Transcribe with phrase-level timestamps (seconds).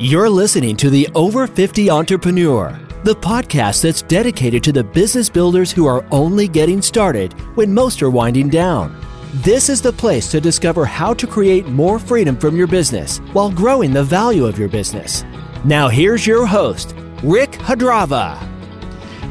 [0.00, 5.70] You're listening to the Over 50 Entrepreneur, the podcast that's dedicated to the business builders
[5.70, 9.00] who are only getting started when most are winding down.
[9.34, 13.52] This is the place to discover how to create more freedom from your business while
[13.52, 15.22] growing the value of your business.
[15.64, 18.53] Now, here's your host, Rick Hadrava.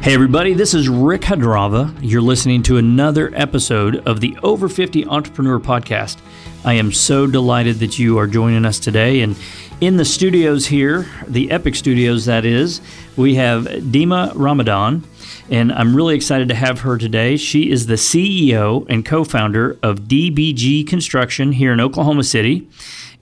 [0.04, 1.98] Hey, everybody, this is Rick Hadrava.
[2.02, 6.18] You're listening to another episode of the Over 50 Entrepreneur Podcast.
[6.62, 9.22] I am so delighted that you are joining us today.
[9.22, 9.34] And
[9.80, 12.82] in the studios here, the Epic Studios, that is,
[13.16, 15.04] we have Deemah Ramadan.
[15.50, 17.38] And I'm really excited to have her today.
[17.38, 22.68] She is the CEO and co founder of DBG Construction here in Oklahoma City.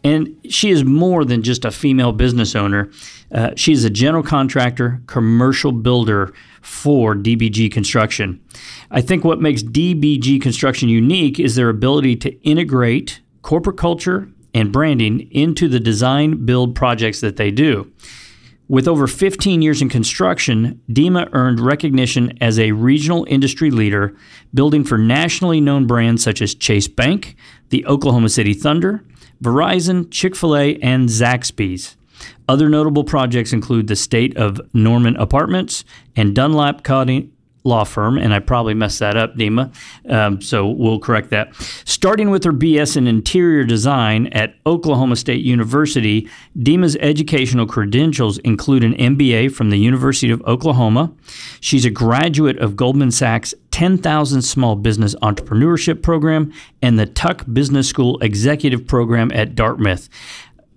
[0.04, 2.90] And she is more than just a female business owner.
[3.30, 8.40] Uh, she's a general contractor, commercial builder for DBG Construction.
[8.90, 14.72] I think what makes DBG Construction unique is their ability to integrate corporate culture and
[14.72, 17.90] branding into the design build projects that they do.
[18.68, 24.16] With over 15 years in construction, Deemah earned recognition as a regional industry leader,
[24.54, 27.36] building for nationally known brands such as Chase Bank,
[27.68, 29.04] the Oklahoma City Thunder,
[29.42, 31.96] Verizon, Chick fil A, and Zaxby's.
[32.48, 37.31] Other notable projects include the State of Norman Apartments and Dunlap Codding
[37.64, 39.72] law firm, and I probably messed that up, Deemah.
[40.10, 41.54] Um, so we'll correct that.
[41.84, 48.84] Starting with her BS in interior design at Oklahoma State University, Deemah's educational credentials include
[48.84, 51.12] an MBA from the University of Oklahoma.
[51.60, 57.88] She's a graduate of Goldman Sachs 10,000 Small Business Entrepreneurship Program and the Tuck Business
[57.88, 60.08] School Executive Program at Dartmouth.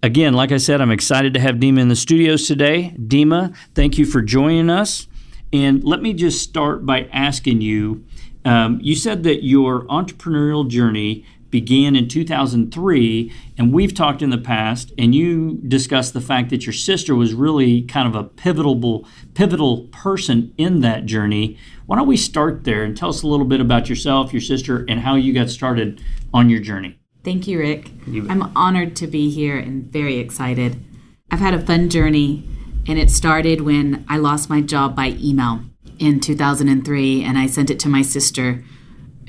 [0.02, 2.96] Again, like I said, I'm excited to have Deemah in the studios today.
[2.98, 5.08] Deemah, thank you for joining us.
[5.56, 8.04] And let me just start by asking you
[8.44, 14.38] um, you said that your entrepreneurial journey began in 2003, and we've talked in the
[14.38, 19.08] past, and you discussed the fact that your sister was really kind of a pivotal,
[19.34, 21.58] pivotal person in that journey.
[21.86, 24.86] Why don't we start there and tell us a little bit about yourself, your sister,
[24.90, 27.00] and how you got started on your journey?
[27.24, 27.90] Thank you, Rick.
[28.06, 30.84] You I'm honored to be here and very excited.
[31.32, 32.44] I've had a fun journey
[32.88, 35.62] and it started when I lost my job by email
[35.98, 38.64] in 2003, and I sent it to my sister,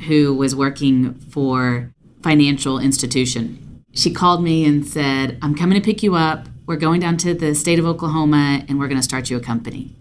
[0.09, 3.83] who was working for financial institution.
[3.93, 6.49] She called me and said, "I'm coming to pick you up.
[6.67, 9.41] We're going down to the state of Oklahoma, and we're going to start you a
[9.41, 9.95] company."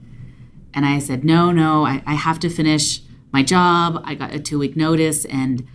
[0.74, 3.02] And I said, "No, no, I, I have to finish
[3.32, 4.02] my job.
[4.04, 5.66] I got a two-week notice, and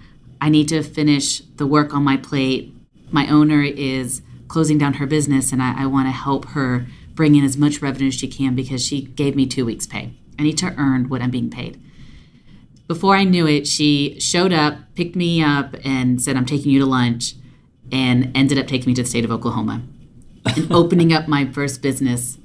[0.41, 2.75] I need to finish the work on my plate.
[3.11, 6.85] My owner is." closing down her business and I, I want to help her
[7.21, 10.15] bring in as much revenue as she can because she gave me two weeks' pay.
[10.39, 11.79] I need to earn what I'm being paid.
[12.89, 16.79] Before I knew it, she showed up, picked me up, and said, I'm taking you
[16.79, 17.35] to lunch,
[17.93, 19.83] and ended up taking me to the state of Oklahoma
[20.47, 22.39] and opening up my first business,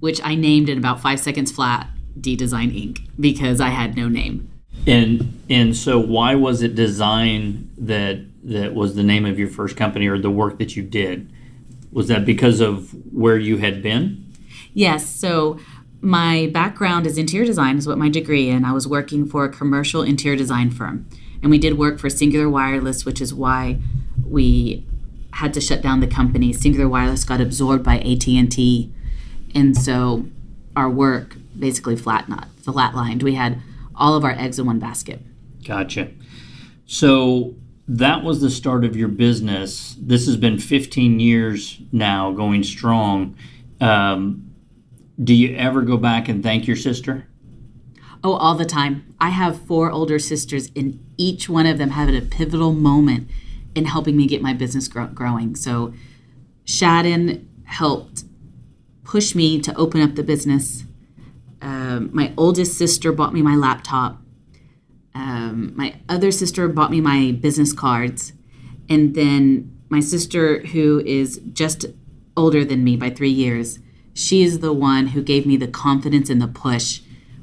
[0.00, 1.88] which I named in about five seconds flat
[2.20, 3.06] D Design Inc.
[3.20, 4.50] because I had no name.
[4.88, 9.76] And and so why was it design that that was the name of your first
[9.76, 11.32] company or the work that you did?
[11.92, 14.32] Was that because of where you had been?
[14.74, 15.08] Yes.
[15.08, 15.58] So
[16.00, 18.64] my background is interior design, is what my degree in.
[18.64, 21.08] I was working for a commercial interior design firm,
[21.42, 23.78] and we did work for Cingular Wireless, which is why
[24.24, 24.86] we
[25.32, 26.52] had to shut down the company.
[26.52, 28.92] Cingular Wireless got absorbed by AT and T,
[29.54, 30.26] and so
[30.76, 33.22] our work basically flat not flatlined.
[33.22, 33.60] We had
[33.96, 35.20] all of our eggs in one basket.
[35.64, 36.10] Gotcha.
[36.86, 37.54] So
[37.88, 39.96] that was the start of your business.
[39.98, 43.34] This has been 15 years now, going strong.
[43.80, 44.50] Um,
[45.22, 47.26] do you ever go back and thank your sister?
[48.22, 49.14] Oh, all the time.
[49.18, 53.30] I have four older sisters, and each one of them had a pivotal moment
[53.74, 55.56] in helping me get my business grow- growing.
[55.56, 55.94] So,
[56.66, 58.24] Shadden helped
[59.02, 60.84] push me to open up the business.
[61.62, 64.20] Um, my oldest sister bought me my laptop
[65.18, 68.32] um, my other sister bought me my business cards.
[68.88, 71.86] And then my sister, who is just
[72.36, 73.80] older than me by three years,
[74.14, 77.00] she is the one who gave me the confidence and the push.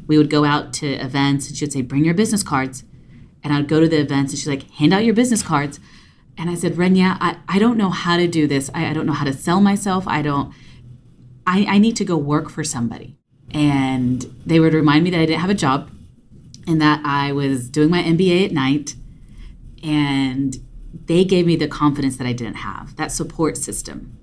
[0.08, 2.86] We would go out to events and she'd say, Bring your business cards.
[3.44, 5.80] And I'd go to the events and she's like, Hand out your business cards.
[6.38, 8.70] And I said, Renya, I, I don't know how to do this.
[8.74, 10.08] I, I don't know how to sell myself.
[10.08, 10.54] I don't,
[11.46, 13.18] I, I need to go work for somebody.
[13.52, 15.90] And they would remind me that I didn't have a job
[16.68, 18.96] and that I was doing my MBA at night
[19.84, 20.58] and
[21.06, 22.96] they gave me the confidence that I didn't have.
[22.96, 24.18] That support system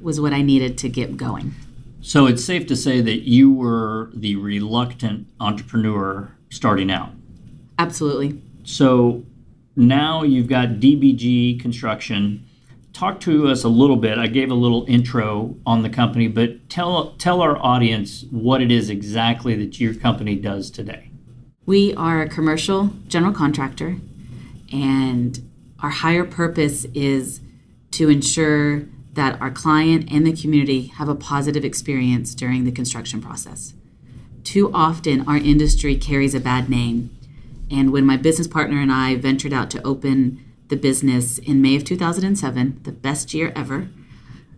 [0.00, 1.54] was what I needed to get going.
[2.02, 7.12] So it's safe to say that you were the reluctant entrepreneur starting out.
[7.78, 8.42] Absolutely.
[8.64, 9.24] So
[9.74, 12.46] now you've got DBG construction.
[12.92, 14.18] talk to us a little bit.
[14.18, 18.70] I gave a little intro on the company, but tell tell our audience what it
[18.70, 21.10] is exactly that your company does today.
[21.66, 23.96] We are a commercial general contractor,
[24.70, 25.50] and
[25.80, 27.40] our higher purpose is
[27.92, 28.82] to ensure
[29.14, 33.72] that our client and the community have a positive experience during the construction process.
[34.42, 37.16] Too often, our industry carries a bad name.
[37.70, 41.76] And when my business partner and I ventured out to open the business in May
[41.76, 43.88] of 2007, the best year ever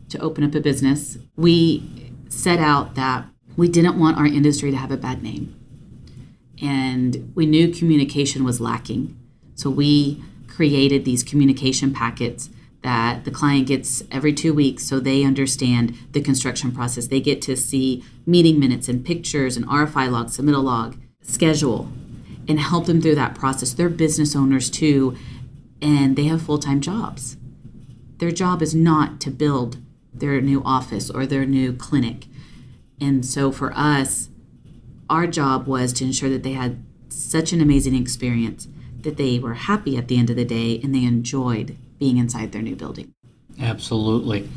[0.08, 3.26] to open up a business, we set out that
[3.56, 5.55] we didn't want our industry to have a bad name.
[6.60, 9.18] And we knew communication was lacking.
[9.54, 12.50] So we created these communication packets
[12.82, 17.08] that the client gets every two weeks so they understand the construction process.
[17.08, 21.90] They get to see meeting minutes and pictures and RFI log, submittal log, schedule,
[22.48, 23.72] and help them through that process.
[23.72, 25.16] They're business owners too,
[25.82, 27.36] and they have full time jobs.
[28.18, 29.78] Their job is not to build
[30.14, 32.26] their new office or their new clinic.
[33.00, 34.28] And so for us,
[35.08, 38.68] our job was to ensure that they had such an amazing experience
[39.00, 42.52] that they were happy at the end of the day and they enjoyed being inside
[42.52, 43.14] their new building.
[43.60, 44.48] Absolutely.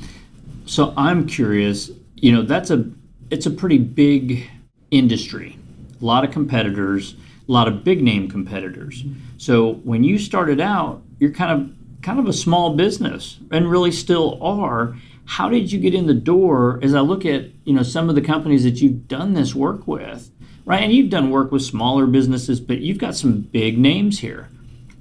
[0.66, 2.90] So I'm curious, you know, that's a
[3.30, 4.50] it's a pretty big
[4.92, 5.58] industry.
[6.02, 7.14] A lot of competitors,
[7.48, 9.04] a lot of big name competitors.
[9.38, 13.92] So when you started out, you're kind of kind of a small business and really
[13.92, 14.96] still are.
[15.26, 18.16] How did you get in the door as I look at, you know, some of
[18.16, 20.32] the companies that you've done this work with?
[20.70, 20.84] Right?
[20.84, 24.50] And you've done work with smaller businesses, but you've got some big names here.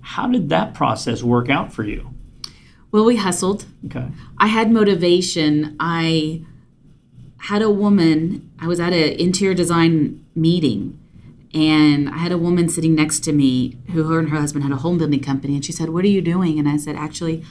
[0.01, 2.15] How did that process work out for you?
[2.91, 3.67] Well, we hustled.
[3.85, 4.09] Okay.
[4.39, 5.77] I had motivation.
[5.79, 6.43] I
[7.37, 10.99] had a woman, I was at an interior design meeting,
[11.53, 14.73] and I had a woman sitting next to me who her and her husband had
[14.73, 15.55] a home building company.
[15.55, 16.59] And she said, What are you doing?
[16.59, 17.45] And I said, Actually,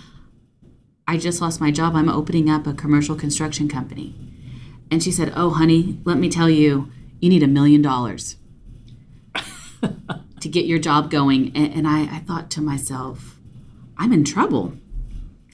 [1.08, 1.96] I just lost my job.
[1.96, 4.16] I'm opening up a commercial construction company.
[4.90, 8.38] And she said, Oh, honey, let me tell you, you need a million dollars
[10.40, 11.52] to get your job going.
[11.56, 13.40] And, and I, I thought to myself,
[13.98, 14.74] I'm in trouble.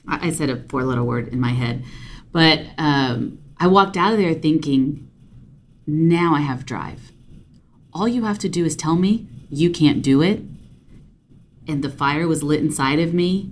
[0.06, 1.84] I said a four little word in my head.
[2.30, 5.08] But um, I walked out of there thinking,
[5.86, 7.12] now I have drive.
[7.92, 10.42] All you have to do is tell me you can't do it.
[11.66, 13.50] And the fire was lit inside of me.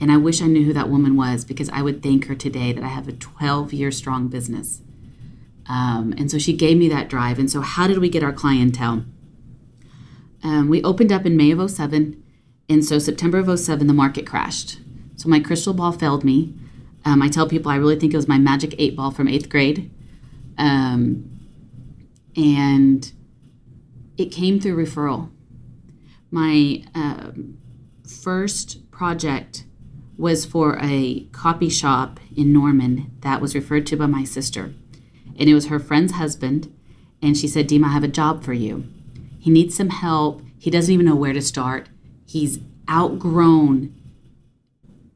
[0.00, 2.72] And I wish I knew who that woman was because I would thank her today
[2.72, 4.82] that I have a 12 year strong business.
[5.68, 7.38] Um, and so she gave me that drive.
[7.38, 9.04] And so, how did we get our clientele?
[10.42, 12.22] Um, we opened up in May of 07.
[12.68, 14.78] And so, September of 07, the market crashed.
[15.16, 16.54] So my crystal ball failed me.
[17.04, 19.48] Um, I tell people I really think it was my magic eight ball from eighth
[19.48, 19.90] grade.
[20.56, 21.28] Um,
[22.36, 23.10] and
[24.16, 25.30] it came through referral.
[26.30, 27.58] My um,
[28.06, 29.64] first project
[30.16, 34.72] was for a copy shop in Norman that was referred to by my sister.
[35.38, 36.74] And it was her friend's husband.
[37.22, 38.84] And she said, Deemah, I have a job for you.
[39.38, 40.42] He needs some help.
[40.58, 41.88] He doesn't even know where to start.
[42.26, 42.58] He's
[42.90, 43.94] outgrown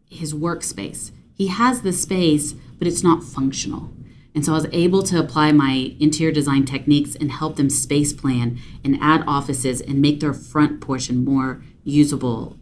[0.08, 1.10] his workspace.
[1.34, 3.90] He has the space, but it's not functional.
[4.34, 8.12] And so I was able to apply my interior design techniques and help them space
[8.12, 12.56] plan and add offices and make their front portion more usable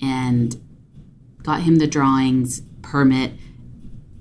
[0.00, 0.60] and
[1.42, 3.32] got him the drawings, permit,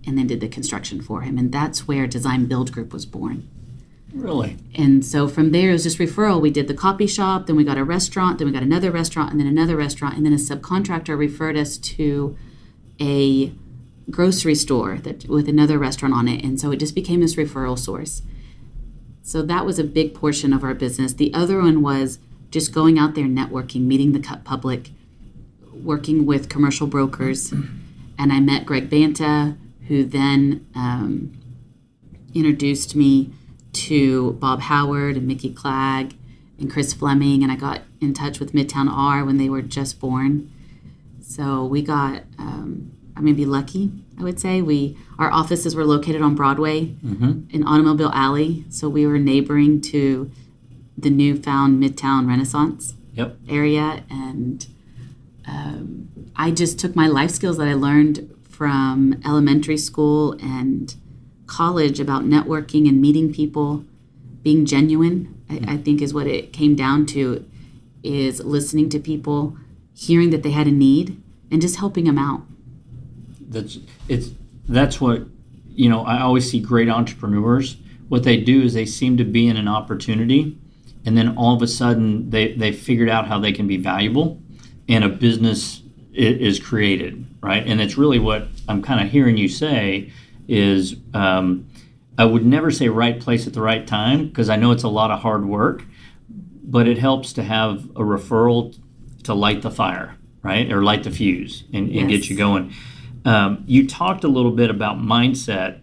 [0.06, 1.38] and then did the construction for him.
[1.38, 3.48] And that's where Design Build Group was born.
[4.14, 4.58] Really?
[4.74, 6.42] And so from there, it was just referral.
[6.42, 9.32] We did the copy shop, then we got a restaurant, then we got another restaurant,
[9.32, 10.18] and then another restaurant.
[10.18, 12.36] And then a subcontractor referred us to
[13.00, 13.54] a
[14.10, 17.78] grocery store that with another restaurant on it and so it just became this referral
[17.78, 18.22] source
[19.22, 22.20] so that was a big portion of our business the other one was
[22.50, 24.90] just going out there networking meeting the cut public
[25.72, 29.56] working with commercial brokers and i met greg banta
[29.90, 31.38] who then um,
[32.34, 33.34] introduced me
[33.74, 36.16] to bob howard and mickey clegg
[36.58, 40.00] and chris fleming and i got in touch with midtown r when they were just
[40.00, 40.50] born
[41.30, 44.64] so we got, um, I may be lucky, I would say.
[44.64, 47.42] We Our offices were located on Broadway mm-hmm.
[47.52, 48.66] in Automobile Alley.
[48.70, 50.32] So we were neighboring to
[50.98, 53.38] the newfound Midtown Renaissance yep.
[53.48, 54.04] area.
[54.10, 54.66] And
[55.48, 60.96] um, I just took my life skills that I learned from elementary school and
[61.48, 63.86] college about networking and meeting people,
[64.44, 65.82] being genuine, I, I mm-hmm.
[65.82, 67.50] think is what it came down to,
[68.04, 69.58] is listening to people–
[70.00, 72.44] hearing that they had a need and just helping them out.
[73.42, 74.30] That's it's
[74.68, 75.24] that's what
[75.70, 76.06] you know.
[76.06, 77.78] I always see great entrepreneurs.
[78.08, 80.58] What they do is they seem to be in an opportunity,
[81.06, 84.42] and then all of a sudden they they figured out how they can be valuable,
[84.88, 85.82] and a business
[86.20, 87.66] is created, right?
[87.66, 90.12] And it's really what I'm kind of hearing you say
[90.48, 91.68] is um,
[92.18, 94.90] I would never say right place at the right time because I know it's a
[94.90, 95.84] lot of hard work,
[96.64, 98.78] but it helps to have a referral
[99.24, 100.72] to light the fire, right?
[100.72, 102.22] Or light the fuse and, and Yes.
[102.22, 102.74] get you going.
[103.26, 105.80] Um, you talked a little bit about mindset,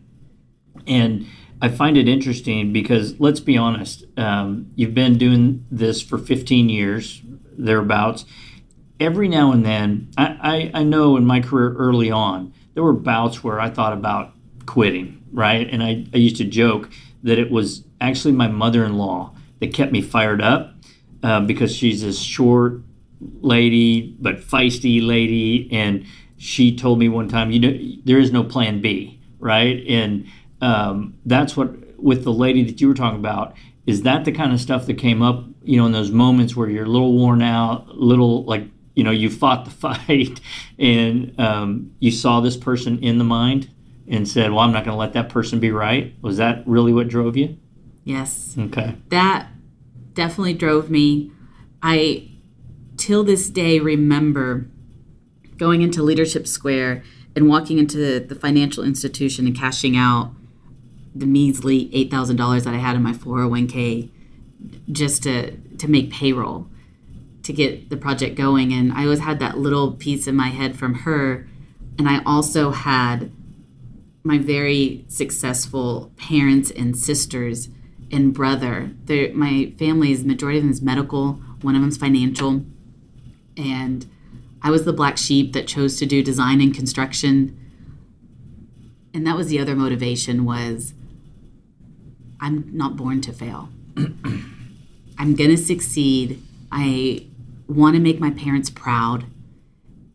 [0.86, 1.26] and
[1.62, 6.68] I find it interesting because let's be honest, um, you've been doing this for 15
[6.68, 7.22] years,
[7.56, 8.24] thereabouts.
[8.98, 12.92] Every now and then, I, I, I know in my career early on, there were
[12.92, 14.32] bouts where I thought about
[14.64, 15.68] quitting, right?
[15.70, 16.90] And I, I used to joke
[17.22, 20.74] that it was actually my mother in law that kept me fired up
[21.22, 22.80] uh, because she's this short
[23.40, 25.68] lady, but feisty lady.
[25.72, 29.82] And she told me one time, you know, there is no plan B, right?
[29.88, 30.26] And
[30.60, 33.54] um, that's what, with the lady that you were talking about,
[33.86, 36.68] is that the kind of stuff that came up, you know, in those moments where
[36.68, 38.64] you're a little worn out, little like,
[38.96, 40.40] you know, you fought the fight
[40.78, 43.70] and um, you saw this person in the mind
[44.08, 46.14] and said, well, I'm not going to let that person be right?
[46.22, 47.56] Was that really what drove you?
[48.04, 48.56] Yes.
[48.58, 48.96] Okay.
[49.08, 49.48] that
[50.14, 51.30] definitely drove me.
[51.82, 52.30] I,
[52.96, 54.66] till this day, remember
[55.56, 60.32] going into Leadership Square and walking into the financial institution and cashing out
[61.14, 64.10] the measly $8,000 that I had in my 401k
[64.90, 66.68] just to, to make payroll
[67.46, 68.72] to get the project going.
[68.72, 71.48] And I always had that little piece in my head from her.
[71.98, 73.30] And I also had
[74.24, 77.68] my very successful parents and sisters
[78.10, 78.90] and brother.
[79.04, 81.34] They're, my family's majority of them is medical.
[81.62, 82.64] One of them's financial,
[83.56, 84.06] and
[84.62, 87.58] I was the black sheep that chose to do design and construction.
[89.14, 90.92] And that was the other motivation was
[92.40, 93.70] I'm not born to fail.
[95.18, 96.42] I'm gonna succeed.
[96.70, 97.26] I
[97.68, 99.26] want to make my parents proud,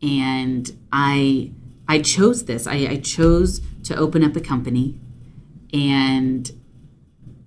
[0.02, 1.52] and I
[1.88, 2.66] I chose this.
[2.66, 4.98] I, I chose to open up a company,
[5.72, 6.50] and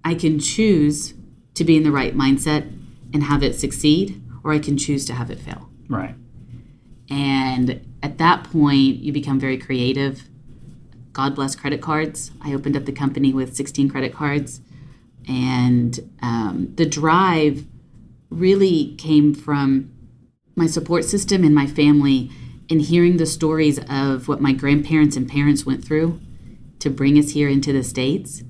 [0.04, 1.14] I can choose
[1.56, 2.72] to be in the right mindset
[3.14, 5.70] and have it succeed, or I can choose to have it fail.
[5.90, 6.16] Right.
[7.10, 10.28] And at that point, you become very creative.
[11.14, 12.32] God bless credit cards.
[12.42, 14.62] I opened up the company with 16 credit cards.
[15.28, 17.66] And um, the drive
[18.30, 19.92] really came from
[20.56, 22.32] my support system and my family
[22.70, 26.20] and hearing the stories of what my grandparents and parents went through
[26.80, 28.44] to bring us here into the States.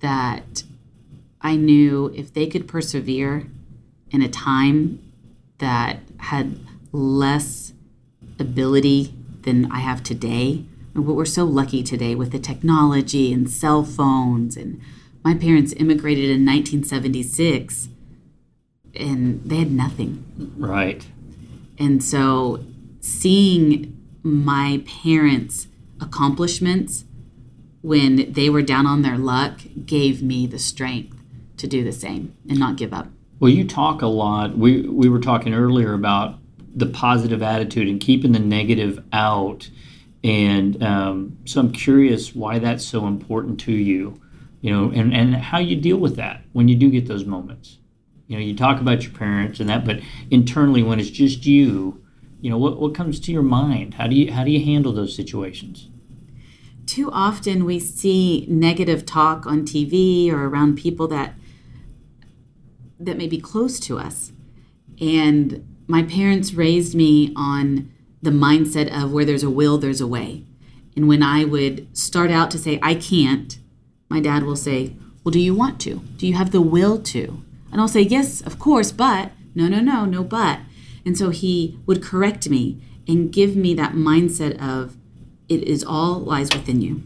[0.00, 0.64] That
[1.40, 3.48] I knew if they could persevere
[4.10, 5.00] in a time
[5.58, 6.60] that had
[6.92, 7.72] less
[8.38, 10.64] ability than I have today.
[10.94, 14.56] And We're so lucky today with the technology and cell phones.
[14.56, 14.80] And
[15.24, 17.88] my parents immigrated in 1976
[18.94, 20.52] and they had nothing.
[20.56, 21.06] Right.
[21.82, 22.64] And so
[23.00, 25.66] seeing my parents'
[26.00, 27.04] accomplishments
[27.82, 31.20] when they were down on their luck gave me the strength
[31.56, 33.08] to do the same and not give up.
[33.40, 34.56] Well, you talk a lot.
[34.56, 36.38] We we were talking earlier about
[36.72, 39.68] the positive attitude and keeping the negative out,
[40.22, 44.20] and um, so I'm curious why that's so important to you,
[44.60, 47.78] you know, and and how you deal with that when you do get those moments.
[48.32, 52.02] You know, you talk about your parents and that, but internally when it's just you,
[52.40, 53.94] you know, what what comes to your mind?
[53.94, 55.88] How do you how do you handle those situations?
[56.86, 61.34] too often we see negative talk on TV or around people that
[63.00, 64.32] that may be close to us.
[65.00, 70.06] And my parents raised me on the mindset of where there's a will, there's a
[70.06, 70.44] way.
[70.94, 73.58] And when I would start out to say I can't,
[74.08, 76.02] my dad will say, "Well, do you want to?
[76.18, 79.80] Do you have the will to?" And I'll say, "Yes, of course, but no, no,
[79.80, 80.60] no, no, but."
[81.04, 84.96] And so he would correct me and give me that mindset of
[85.48, 87.02] it is all lies within you.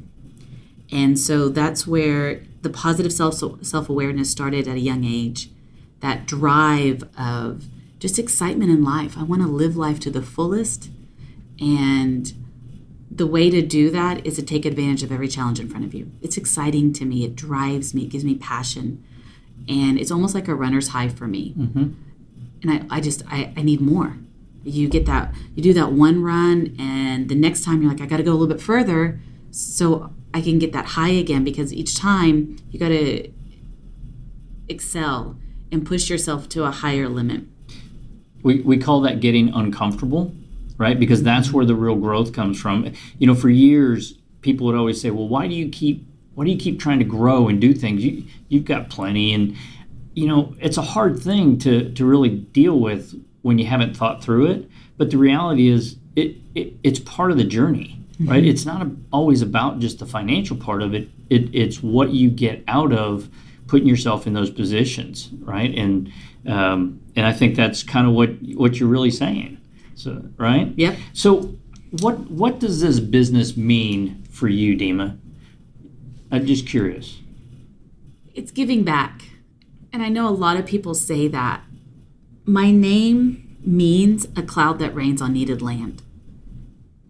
[0.93, 5.51] And so that's where the positive self self awareness started at a young age.
[6.01, 7.65] That drive of
[7.99, 9.17] just excitement in life.
[9.17, 10.91] I want to live life to the fullest.
[11.59, 12.33] And
[13.11, 15.95] the way to do that is to take advantage of every challenge in front of
[15.95, 16.11] you.
[16.21, 17.25] It's exciting to me.
[17.25, 18.03] It drives me.
[18.03, 19.03] It gives me passion.
[19.69, 21.55] And it's almost like a runner's high for me.
[21.59, 21.93] Mm-hmm.
[22.63, 24.17] And I, I just, I, I need more.
[24.63, 28.07] You get that, you do that one run, and the next time you're like, I
[28.07, 29.21] got to go a little bit further
[29.51, 33.31] so I can get that high again because each time you got to
[34.69, 35.37] excel
[35.71, 37.45] and push yourself to a higher limit.
[38.43, 40.33] we, we call that getting uncomfortable
[40.79, 44.75] right because that's where the real growth comes from you know for years people would
[44.77, 46.06] always say well why do you keep
[46.37, 49.57] why do you keep trying to grow and do things you, you've got plenty and
[50.15, 54.23] you know it's a hard thing to to really deal with when you haven't thought
[54.23, 58.45] through it but the reality is it, it it's part of the journey, right?
[58.45, 61.09] It's not a, always about just the financial part of it.
[61.29, 61.55] it.
[61.55, 63.29] It's what you get out of
[63.67, 65.73] putting yourself in those positions, right?
[65.77, 66.11] And
[66.47, 69.59] um, and I think that's kind of what what you're really saying.
[69.95, 70.73] So right?
[70.77, 70.97] Yeah.
[71.13, 71.55] So
[72.01, 75.19] what what does this business mean for you, Deemah?
[76.31, 77.19] I'm just curious.
[78.35, 79.23] It's giving back.
[79.93, 81.63] And I know a lot of people say that.
[82.45, 86.03] My name means a cloud that rains on needed land.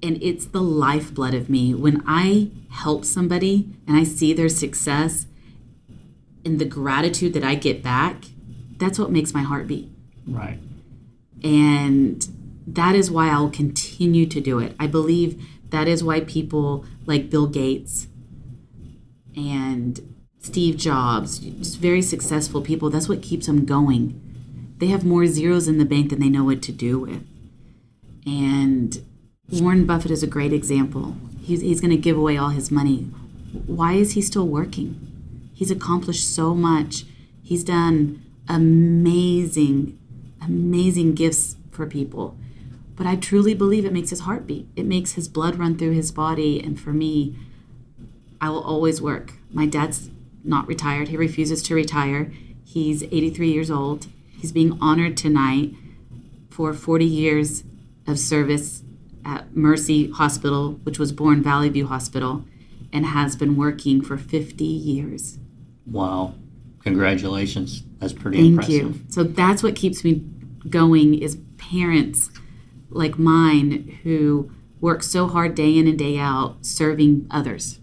[0.03, 1.75] And it's the lifeblood of me.
[1.75, 5.27] When I help somebody and I see their success
[6.45, 8.27] and the gratitude that I get back,
[8.77, 9.91] that's what makes my heart beat.
[10.27, 10.59] Right.
[11.43, 12.27] And
[12.67, 14.75] that is why I'll continue to do it.
[14.79, 18.09] I believe that is why people like Bill Gates
[19.37, 24.23] and Steve Jobs, just very successful people, that's what keeps them going.
[24.79, 27.27] They have more zeros in the bank than they know what to do with.
[28.27, 29.03] And
[29.51, 31.17] Warren Buffett is a great example.
[31.41, 33.11] He's, he's going to give away all his money.
[33.67, 35.51] Why is he still working?
[35.55, 37.05] He's accomplished so much.
[37.43, 39.99] He's done amazing,
[40.43, 42.37] amazing gifts for people.
[42.97, 44.69] But I truly believe it makes his heart beat.
[44.75, 46.63] It makes his blood run through his body.
[46.63, 47.37] And for me,
[48.41, 49.35] I will always work.
[49.51, 50.11] My dad's
[50.45, 51.09] not retired.
[51.09, 52.33] He refuses to retire.
[52.65, 54.07] He's 83 years old.
[54.39, 55.75] He's being honored tonight
[56.51, 57.65] for 40 years
[58.07, 58.83] of service
[59.25, 62.45] at Mercy Hospital, which was born Valley View Hospital,
[62.93, 65.39] and has been working for 50 years.
[65.85, 66.35] Wow.
[66.83, 67.83] Congratulations.
[67.99, 68.73] That's pretty Thank impressive.
[68.75, 69.01] you.
[69.09, 70.23] So that's what keeps me
[70.69, 72.31] going is parents
[72.91, 77.81] like mine who work so hard day in and day out serving others.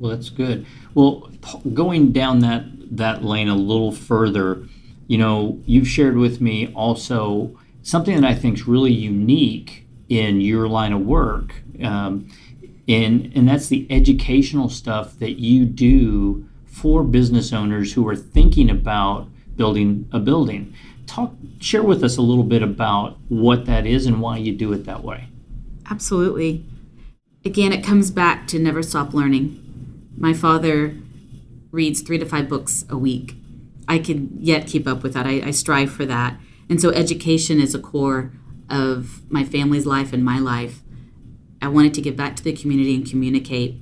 [0.00, 0.66] Well, that's good.
[0.94, 1.30] Well,
[1.74, 2.64] going down that
[2.96, 4.66] that lane a little further,
[5.06, 10.40] you know, you've shared with me also something that I think is really unique in
[10.40, 12.28] your line of work, um,
[12.88, 18.70] and and that's the educational stuff that you do for business owners who are thinking
[18.70, 20.74] about building a building.
[21.06, 24.72] Talk, share with us a little bit about what that is and why you do
[24.72, 25.28] it that way.
[25.90, 26.64] Absolutely.
[27.44, 29.69] Again, it comes back to never stop learning.
[30.20, 30.94] My father
[31.70, 33.34] reads three to five books a week.
[33.88, 35.26] I can yet keep up with that.
[35.26, 36.38] I, I strive for that.
[36.68, 38.32] And so education is a core
[38.68, 40.82] of my family's life and my life.
[41.62, 43.80] I wanted to give back to the community and communicate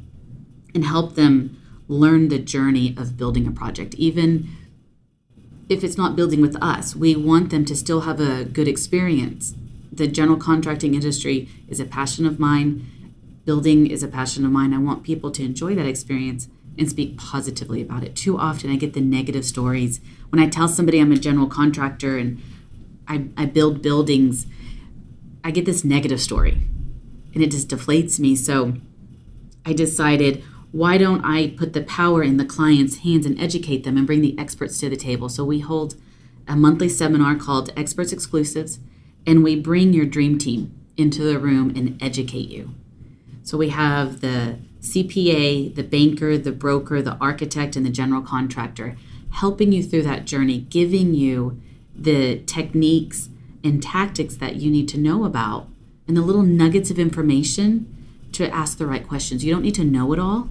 [0.75, 4.49] and help them learn the journey of building a project, even
[5.69, 6.95] if it's not building with us.
[6.95, 9.55] We want them to still have a good experience.
[9.93, 12.87] The general contracting industry is a passion of mine.
[13.49, 14.75] Building is a passion of mine.
[14.75, 18.15] I want people to enjoy that experience and speak positively about it.
[18.15, 20.03] Too often I get the negative stories.
[20.29, 22.43] When I tell somebody I'm a general contractor and
[23.09, 24.45] I, I build buildings,
[25.43, 26.61] I get this negative story
[27.33, 28.37] and it just deflates me.
[28.37, 28.75] So
[29.65, 33.97] I decided, why don't I put the power in the client's hands and educate them
[33.97, 35.31] and bring the experts to the table?
[35.31, 35.95] So we hold
[36.47, 38.79] a monthly seminar called Experts Exclusives,
[39.27, 42.75] and we bring your dream team into the room and educate you.
[43.49, 48.99] So we have the CPA, the banker, the broker, the architect, and the general contractor
[49.31, 51.59] helping you through that journey, giving you
[51.97, 53.31] the techniques
[53.65, 55.67] and tactics that you need to know about
[56.07, 57.87] and the little nuggets of information
[58.33, 59.43] to ask the right questions.
[59.43, 60.51] You don't need to know it all.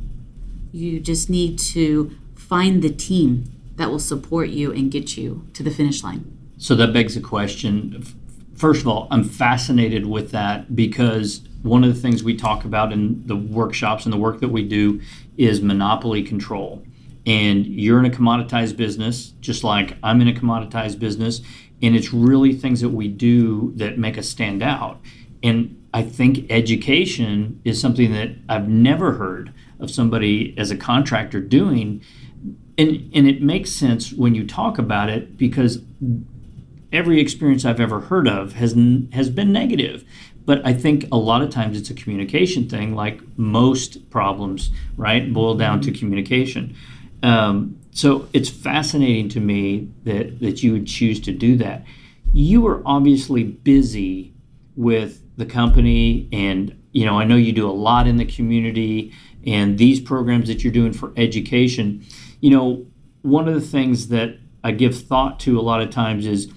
[0.72, 3.44] You just need to find the team
[3.76, 6.36] that will support you and get you to the finish line.
[6.58, 8.04] So that begs a question.
[8.58, 12.92] First of all, I'm fascinated with that because one of the things we talk about
[12.92, 15.00] in the workshops and the work that we do
[15.38, 16.84] is monopoly control.
[17.28, 21.42] And you're in a commoditized business, just like I'm in a commoditized business.
[21.84, 25.02] And it's really things that we do that make us stand out.
[25.44, 31.42] And I think education is something that I've never heard of somebody as a contractor
[31.42, 32.02] doing.
[32.76, 35.80] And, and it makes sense when you talk about it because
[36.98, 38.76] every experience I've ever heard of has
[39.14, 40.04] has been negative.
[40.46, 45.32] But I think a lot of times it's a communication thing, like most problems, right,
[45.32, 46.76] boil down to communication.
[47.22, 51.86] Um, so it's fascinating to me that that you would choose to do that.
[52.34, 54.34] You are obviously busy
[54.76, 59.14] with the company, and you know I know you do a lot in the community,
[59.46, 62.04] and these programs that you're doing for education.
[62.42, 62.86] You know,
[63.22, 66.52] one of the things that I give thought to a lot of times is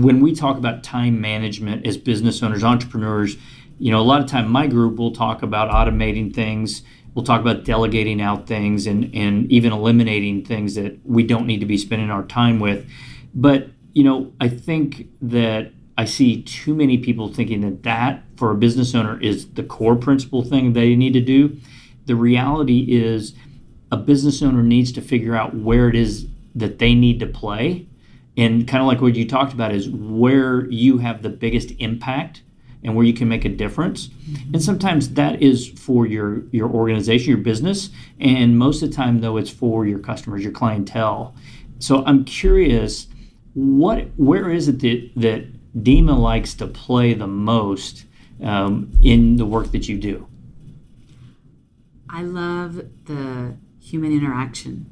[0.00, 3.36] when we talk about time management as business owners, entrepreneurs,
[3.78, 6.82] you know, a lot of time my group will talk about automating things.
[7.14, 11.60] We'll talk about delegating out things and, and even eliminating things that we don't need
[11.60, 12.88] to be spending our time with.
[13.34, 18.50] But, you know, I think that I see too many people thinking that that for
[18.50, 21.58] a business owner is the core principal thing they need to do.
[22.06, 23.34] The reality is
[23.90, 27.88] a business owner needs to figure out where it is that they need to play
[28.36, 32.42] and kind of like what you talked about is where you have the biggest impact
[32.84, 34.08] and where you can make a difference.
[34.08, 34.54] Mm-hmm.
[34.54, 37.90] and sometimes that is for your your organization your business
[38.20, 41.34] and most of the time though it's for your customers your clientele.
[41.78, 43.08] So i'm curious
[43.54, 48.04] what where is it that that Deemah likes to play the most
[48.42, 50.26] um, in the work that you do?
[52.08, 54.90] I love the human interaction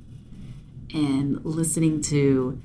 [0.93, 2.61] and listening to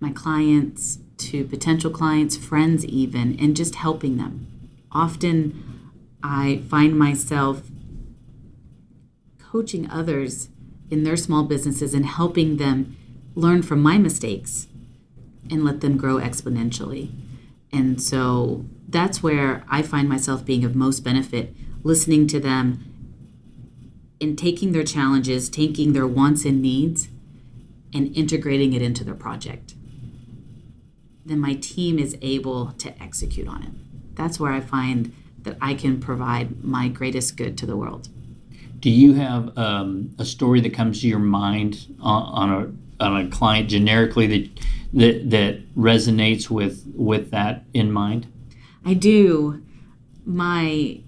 [0.00, 4.46] my clients to potential clients, friends, even, and just helping them.
[4.92, 7.62] Often I find myself
[9.38, 10.48] coaching others
[10.90, 12.96] in their small businesses and helping them
[13.34, 14.66] learn from my mistakes
[15.50, 17.10] and let them grow exponentially.
[17.72, 22.84] And so that's where I find myself being of most benefit, listening to them
[24.20, 27.08] and taking their challenges, taking their wants and needs,
[27.92, 29.74] and integrating it into their project
[31.24, 34.14] then my team is able to execute on it.
[34.14, 38.08] That's where I find that I can provide my greatest good to the world.
[38.80, 43.26] Do you have um, a story that comes to your mind on, on, a on
[43.26, 48.26] a client generically that that that resonates with with that in mind?
[48.84, 49.62] I do.
[50.26, 51.00] My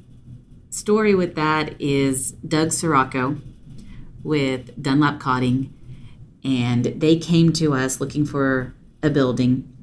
[0.70, 3.40] story with that is Doug Sorocco
[4.22, 5.72] with Dunlap Codding,
[6.42, 9.76] and they came to us looking for a building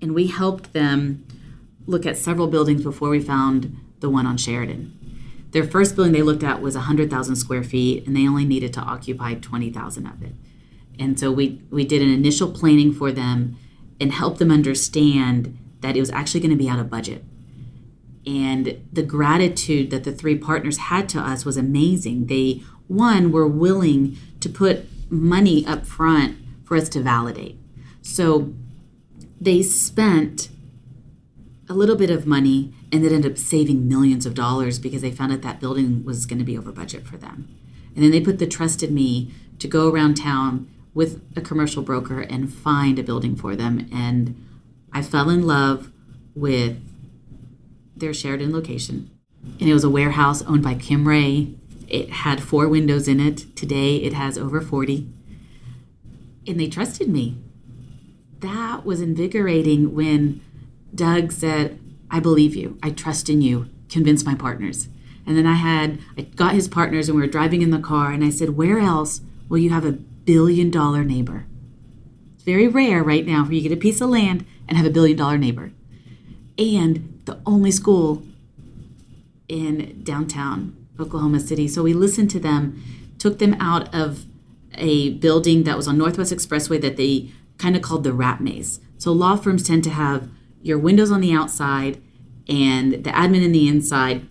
[0.00, 1.26] and we helped them
[1.86, 4.94] look at several buildings before we found the one on Sheridan.
[5.52, 8.80] Their first building they looked at was 100,000 square feet, and they only needed to
[8.80, 10.34] occupy 20,000 of it.
[10.98, 13.56] And so we, we did an initial planning for them
[14.00, 17.24] and helped them understand that it was actually going to be out of budget.
[18.26, 22.26] And the gratitude that the three partners had to us was amazing.
[22.26, 27.56] They, one, were willing to put money up front for us to validate.
[28.02, 28.52] So
[29.40, 30.48] they spent
[31.68, 35.10] a little bit of money and then ended up saving millions of dollars because they
[35.10, 37.48] found out that building was going to be over budget for them.
[37.94, 41.82] And then they put the trust in me to go around town with a commercial
[41.82, 43.88] broker and find a building for them.
[43.92, 44.34] And
[44.92, 45.92] I fell in love
[46.34, 46.80] with
[47.96, 49.10] their Sheridan location.
[49.60, 51.54] And it was a warehouse owned by Kimray.
[51.88, 53.54] It had four windows in it.
[53.56, 55.08] Today it has over 40.
[56.46, 57.36] And they trusted me
[58.40, 60.40] that was invigorating when
[60.94, 61.78] Doug said,
[62.10, 62.78] I believe you.
[62.82, 63.68] I trust in you.
[63.88, 64.88] Convince my partners.
[65.26, 68.12] And then I had, I got his partners and we were driving in the car
[68.12, 71.46] and I said, Where else will you have a billion dollar neighbor?
[72.34, 74.90] It's very rare right now for you get a piece of land and have a
[74.90, 75.72] billion dollar neighbor.
[76.56, 78.22] And the only school
[79.48, 81.68] in downtown Oklahoma City.
[81.68, 82.82] So we listened to them,
[83.18, 84.26] took them out of
[84.74, 88.80] a building that was on Northwest Expressway that they kind of called the rat maze.
[88.96, 90.28] So law firms tend to have
[90.62, 92.00] your windows on the outside
[92.48, 94.26] and the admin in the inside,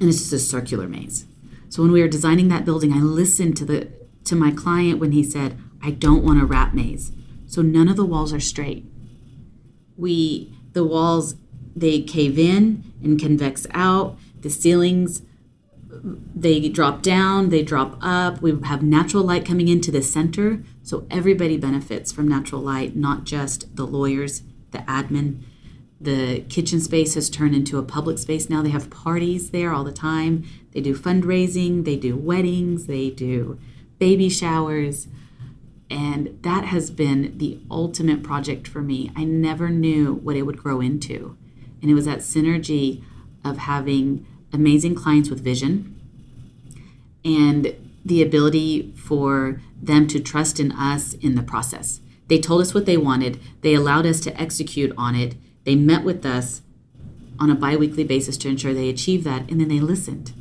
[0.00, 1.26] and it's just a circular maze.
[1.68, 3.88] So when we were designing that building, I listened to the
[4.24, 7.12] to my client when he said, "I don't want a rat maze."
[7.46, 8.84] So none of the walls are straight.
[9.96, 11.36] We the walls
[11.74, 14.18] they cave in and convex out.
[14.40, 15.22] The ceilings
[16.02, 18.40] they drop down, they drop up.
[18.40, 23.24] We have natural light coming into the center, so everybody benefits from natural light, not
[23.24, 25.42] just the lawyers, the admin.
[26.00, 28.62] The kitchen space has turned into a public space now.
[28.62, 30.44] They have parties there all the time.
[30.72, 33.58] They do fundraising, they do weddings, they do
[33.98, 35.08] baby showers.
[35.88, 39.10] And that has been the ultimate project for me.
[39.16, 41.36] I never knew what it would grow into.
[41.80, 43.02] And it was that synergy
[43.44, 45.94] of having amazing clients with vision
[47.24, 52.00] and the ability for them to trust in us in the process.
[52.28, 56.04] They told us what they wanted, they allowed us to execute on it, they met
[56.04, 56.62] with us
[57.38, 60.32] on a bi weekly basis to ensure they achieved that, and then they listened.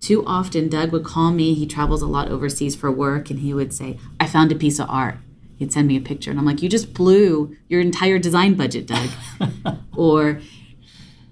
[0.00, 1.52] Too often, Doug would call me.
[1.52, 4.78] He travels a lot overseas for work, and he would say, I found a piece
[4.78, 5.18] of art.
[5.56, 8.86] He'd send me a picture, and I'm like, You just blew your entire design budget,
[8.86, 9.10] Doug.
[9.96, 10.40] or,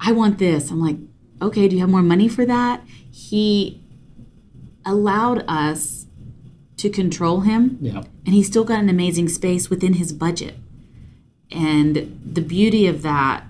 [0.01, 0.71] I want this.
[0.71, 0.97] I'm like,
[1.41, 2.83] okay, do you have more money for that?
[3.11, 3.81] He
[4.85, 6.07] allowed us
[6.79, 7.79] to control him.
[7.81, 8.05] Yeah.
[8.25, 10.57] And he still got an amazing space within his budget.
[11.51, 13.45] And the beauty of that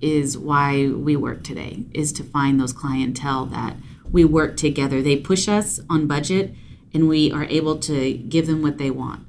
[0.00, 3.76] is why we work today is to find those clientele that
[4.10, 5.02] we work together.
[5.02, 6.54] They push us on budget
[6.92, 9.26] and we are able to give them what they want.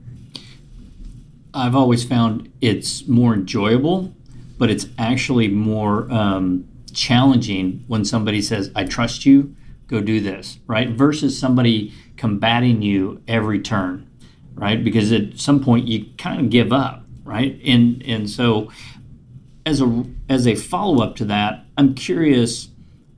[1.53, 4.13] I've always found it's more enjoyable,
[4.57, 9.55] but it's actually more um, challenging when somebody says, I trust you,
[9.87, 10.89] go do this, right?
[10.89, 14.09] Versus somebody combating you every turn,
[14.53, 14.83] right?
[14.83, 17.59] Because at some point you kind of give up, right?
[17.65, 18.71] And and so
[19.65, 22.69] as a as a follow up to that, I'm curious,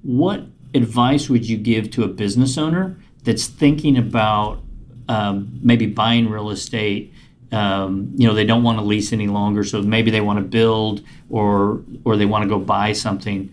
[0.02, 4.62] what advice would you give to a business owner that's thinking about
[5.08, 7.14] um, maybe buying real estate?
[7.52, 10.46] Um, you know, they don't want to lease any longer, so maybe they want to
[10.46, 13.52] build or or they want to go buy something.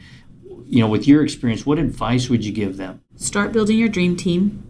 [0.68, 3.00] You know, with your experience, what advice would you give them?
[3.16, 4.62] Start building your dream team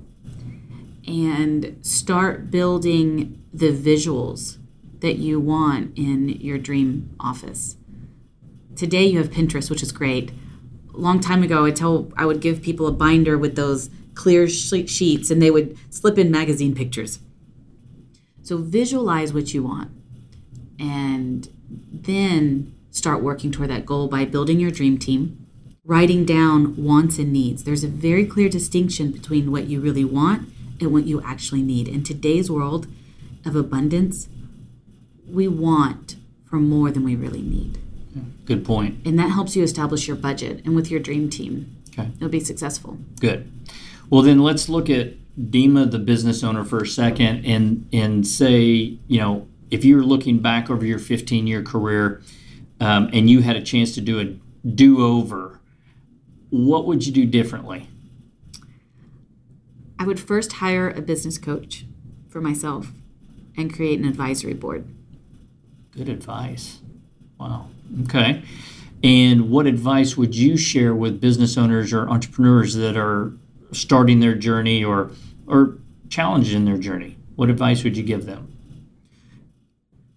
[1.07, 4.59] and start building the visuals
[5.01, 7.77] that you want in your dream office.
[8.75, 10.33] Today you have Pinterest, which is great.
[10.95, 14.49] A long time ago, I tell I would give people a binder with those clear
[14.49, 17.21] sheets, and they would slip in magazine pictures.
[18.47, 19.91] So visualize what you want,
[20.79, 21.49] and
[21.93, 25.45] then start working toward that goal by building your dream team,
[25.85, 27.65] writing down wants and needs.
[27.65, 30.49] There's a very clear distinction between what you really want
[30.81, 31.89] and what you actually need.
[31.89, 32.87] In today's world
[33.45, 34.29] of abundance,
[35.29, 36.15] we want
[36.49, 37.81] for more than we really need.
[38.45, 39.05] Good point.
[39.05, 40.65] And that helps you establish your budget.
[40.65, 42.13] And with your dream team, okay.
[42.21, 42.97] you'll be successful.
[43.19, 43.51] Good.
[44.09, 48.99] Well, then let's look at Deemah, the business owner, for a second, and and say,
[49.07, 52.23] you know, if you're looking back over your 15 year career,
[52.81, 55.61] um, and you had a chance to do a do over,
[56.51, 57.89] what would you do differently?
[59.99, 61.85] I would first hire a business coach
[62.29, 62.93] for myself
[63.57, 64.87] and create an advisory board.
[65.93, 66.81] Good advice.
[67.39, 67.69] Wow.
[68.05, 68.43] Okay.
[69.03, 73.33] And what advice would you share with business owners or entrepreneurs that are
[73.73, 75.11] starting their journey or
[75.47, 75.79] or
[76.09, 77.17] challenged in their journey?
[77.37, 78.53] What advice would you give them?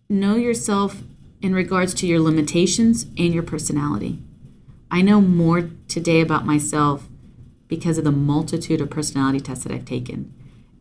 [0.10, 1.02] Know yourself
[1.42, 4.20] in regards to your limitations and your personality.
[4.92, 7.08] I know more today about myself
[7.68, 10.34] because of the multitude of personality tests that I've taken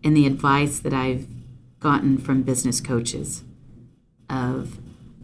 [0.02, 1.26] and the advice that I've
[1.80, 3.44] gotten from business coaches
[4.28, 4.78] of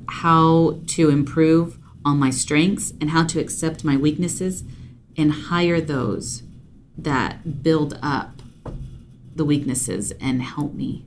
[0.08, 4.62] how to improve on my strengths and how to accept my weaknesses
[5.16, 6.42] and hire those
[6.98, 8.33] that build up
[9.36, 11.04] the weaknesses and help me.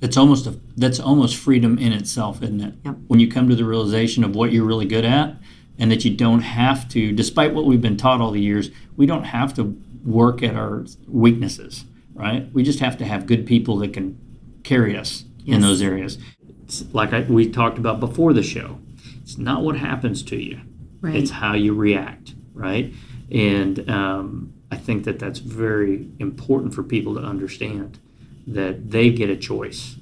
[0.00, 2.74] That's almost a, that's almost freedom in itself, isn't it?
[2.84, 2.96] Yep.
[3.06, 5.36] When you come to the realization of what you're really good at
[5.78, 9.06] and that you don't have to despite what we've been taught all the years, we
[9.06, 12.52] don't have to work at our weaknesses, right?
[12.52, 14.18] We just have to have good people that can
[14.64, 15.56] carry us yes.
[15.56, 16.18] in those areas.
[16.64, 18.78] It's like I, we talked about before the show.
[19.22, 20.60] It's not what happens to you.
[21.00, 21.16] Right.
[21.16, 22.92] It's how you react, right?
[23.30, 27.98] And um, I think that that's very important for people to understand
[28.46, 29.96] that they get a choice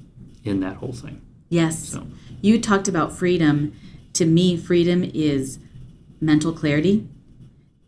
[0.45, 1.21] in that whole thing.
[1.49, 1.89] Yes.
[1.89, 2.07] So.
[2.39, 3.73] You talked about freedom.
[4.13, 5.59] To me, freedom is
[6.21, 7.05] mental clarity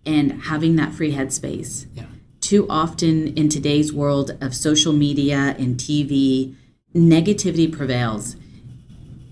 [0.06, 1.86] and having that free headspace.
[1.96, 2.04] Yeah.
[2.42, 6.54] Too often in today's world of social media and TV,
[6.94, 8.36] negativity prevails.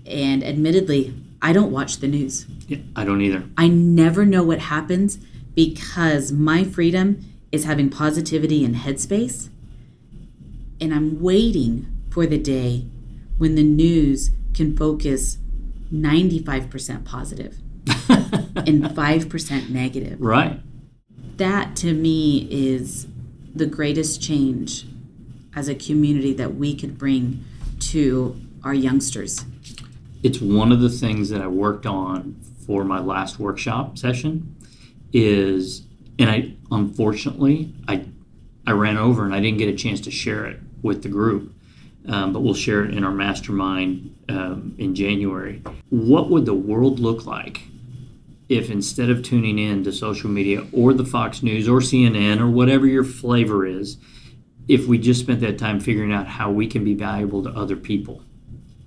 [0.06, 2.46] And admittedly, I don't watch the news.
[2.66, 3.44] Yeah, I don't either.
[3.58, 5.18] I never know what happens
[5.54, 9.50] because my freedom is having positivity and headspace.
[10.80, 12.86] And I'm waiting for the day
[13.38, 15.38] when the news can focus
[15.92, 17.58] 95% positive
[18.08, 20.20] and 5% negative.
[20.20, 20.60] Right.
[21.36, 23.06] That to me is
[23.54, 24.86] the greatest change
[25.54, 27.44] as a community that we could bring
[27.78, 29.44] to our youngsters.
[30.22, 34.56] It's one of the things that I worked on for my last workshop session
[35.12, 35.82] is
[36.18, 38.04] and I unfortunately I
[38.66, 41.54] I ran over and I didn't get a chance to share it with the group.
[42.08, 45.62] Um, but we'll share it in our mastermind um, in January.
[45.90, 47.62] What would the world look like
[48.48, 52.50] if instead of tuning in to social media or the Fox News or CNN or
[52.50, 53.98] whatever your flavor is,
[54.68, 57.76] if we just spent that time figuring out how we can be valuable to other
[57.76, 58.22] people,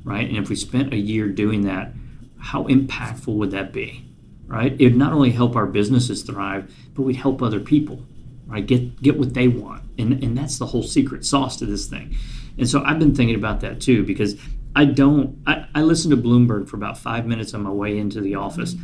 [0.03, 0.27] right?
[0.27, 1.93] And if we spent a year doing that,
[2.37, 4.05] how impactful would that be,
[4.47, 4.75] right?
[4.79, 8.03] It would not only help our businesses thrive, but we'd help other people,
[8.47, 8.65] right?
[8.65, 12.15] Get get what they want, and and that's the whole secret sauce to this thing.
[12.57, 14.39] And so I've been thinking about that too because
[14.75, 15.41] I don't.
[15.47, 18.75] I, I listen to Bloomberg for about five minutes on my way into the office.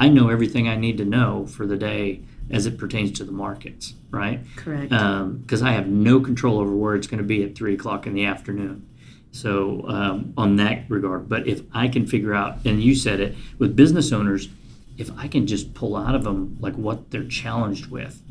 [0.00, 3.32] I know everything I need to know for the day as it pertains to the
[3.32, 4.40] markets, right?
[4.56, 4.90] Correct.
[4.90, 8.06] Because um, I have no control over where it's going to be at three o'clock
[8.06, 8.88] in the afternoon.
[9.30, 13.34] So um, on that regard, but if I can figure out, and you said it
[13.58, 14.48] with business owners,
[14.96, 18.22] if I can just pull out of them like what they're challenged with,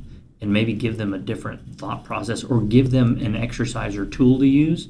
[0.41, 4.39] and maybe give them a different thought process, or give them an exercise or tool
[4.39, 4.89] to use,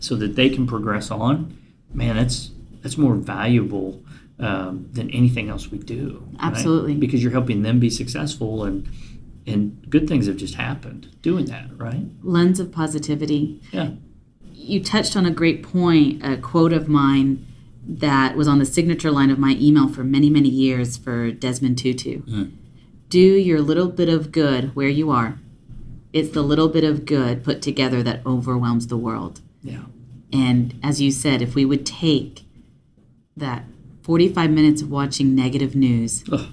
[0.00, 1.56] so that they can progress on,
[1.92, 2.50] man, it's
[2.82, 4.02] that's more valuable
[4.38, 6.22] um, than anything else we do.
[6.32, 6.52] right?
[6.52, 6.94] Absolutely.
[6.94, 8.88] Because you're helping them be successful and
[9.46, 12.06] and good things have just happened doing that, right?
[12.22, 13.60] Lens of positivity.
[13.72, 13.90] Yeah.
[14.52, 17.46] You touched on a great point, a quote of mine
[17.86, 21.78] that was on the signature line of my email for many, many years for Desmond
[21.78, 22.22] Tutu.
[22.22, 22.52] Mm.
[23.08, 25.38] Do your little bit of good where you are.
[26.12, 29.40] It's the little bit of good put together that overwhelms the world.
[29.62, 29.82] Yeah.
[30.32, 32.44] And as you said, if we would take
[33.36, 33.64] that
[34.02, 36.46] 45 minutes of watching negative news Ugh.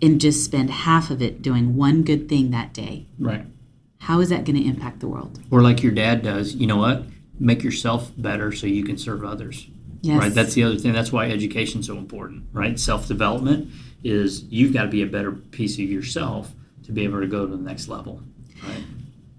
[0.00, 3.44] and just spend half of it doing one good thing that day, Right.
[3.98, 5.40] how is that going to impact the world?
[5.50, 7.04] Or like your dad does, you know what?
[7.38, 9.66] Make yourself better so you can serve others.
[10.02, 10.18] Yes.
[10.18, 10.34] Right.
[10.34, 10.92] That's the other thing.
[10.92, 12.78] That's why education's so important, right?
[12.78, 13.70] Self development
[14.04, 16.52] is you've got to be a better piece of yourself
[16.84, 18.20] to be able to go to the next level.
[18.66, 18.82] Right.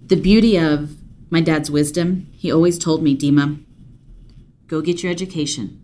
[0.05, 0.95] the beauty of
[1.29, 3.61] my dad's wisdom, he always told me, Deemah,
[4.67, 5.81] go get your education.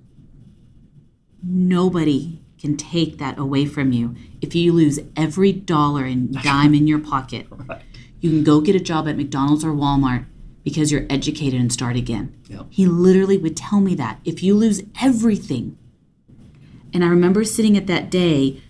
[1.44, 4.16] Nobody can take that away from you.
[4.42, 7.82] If you lose every dollar and dime in your pocket, Right.
[8.20, 10.26] you can go get a job at McDonald's or Walmart
[10.70, 12.36] because you're educated and start again.
[12.48, 12.68] Yep.
[12.70, 14.20] He literally would tell me that.
[14.24, 15.78] If you lose everything,
[16.94, 18.62] and I remember sitting at that day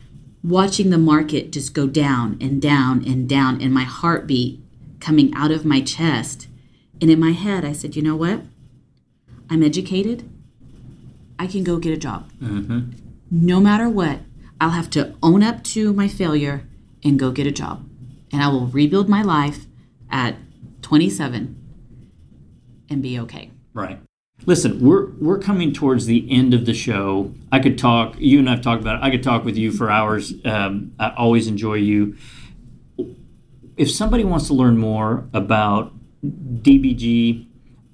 [0.41, 4.62] watching the market just go down and down and down, and my heartbeat
[5.01, 6.47] coming out of my chest.
[7.01, 8.41] And in my head, I said, you know what?
[9.49, 10.29] I'm educated.
[11.38, 12.31] I can go get a job.
[12.41, 12.91] Mm-hmm.
[13.31, 14.19] No matter what,
[14.62, 16.65] I'll have to own up to my failure
[17.03, 17.85] and go get a job.
[18.31, 19.65] And I will rebuild my life
[20.09, 20.35] at
[20.81, 21.58] 27
[22.89, 23.52] and be okay.
[23.73, 23.99] Right.
[24.45, 27.34] Listen, we're we're coming towards the end of the show.
[27.52, 28.15] I could talk.
[28.19, 29.02] You and I've talked about it.
[29.04, 30.34] I could talk with you for hours.
[30.45, 32.15] Um, I always enjoy you.
[33.75, 35.91] If somebody wants to learn more about
[36.23, 37.47] DBG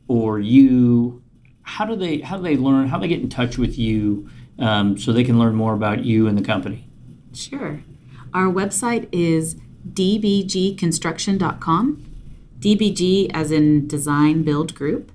[0.07, 1.23] or you,
[1.63, 2.89] how do they how do they learn?
[2.89, 4.29] How do they get in touch with you
[4.59, 6.87] um, so they can learn more about you and the company?
[7.33, 7.81] Sure.
[8.33, 9.55] Our website is
[9.93, 12.04] dbgconstruction.com.
[12.59, 15.11] DBG as in Design Build Group.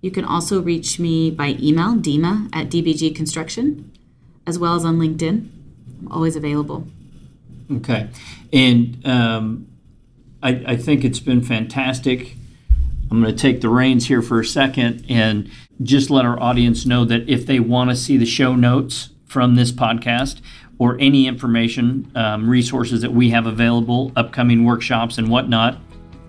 [0.00, 3.90] You can also reach me by email, deemah at DBG Construction,
[4.46, 5.48] as well as on LinkedIn.
[6.00, 6.86] I'm always available.
[7.72, 8.08] Okay,
[8.52, 9.66] and um,
[10.42, 12.36] I, I think it's been fantastic.
[13.10, 15.50] I'm going to take the reins here for a second and
[15.82, 19.54] just let our audience know that if they want to see the show notes from
[19.54, 20.40] this podcast
[20.78, 25.78] or any information, um, resources that we have available, upcoming workshops and whatnot,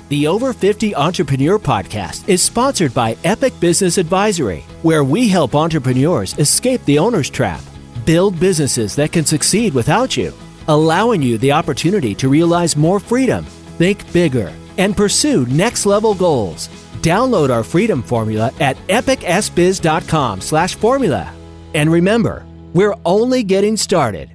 [0.10, 6.38] The Over 50 Entrepreneur Podcast is sponsored by Epic Business Advisory, where we help entrepreneurs
[6.38, 7.62] escape the owner's trap,
[8.06, 10.32] build businesses that can succeed without you,
[10.68, 13.46] allowing you the opportunity to realize more freedom,
[13.78, 16.68] think bigger, and pursue next level goals.
[17.02, 21.34] Download our freedom formula at epicsbiz.com slash formula.
[21.74, 24.35] And remember, we're only getting started.